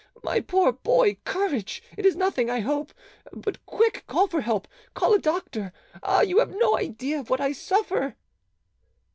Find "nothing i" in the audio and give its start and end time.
2.15-2.61